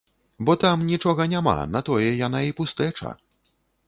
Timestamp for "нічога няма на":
0.91-1.81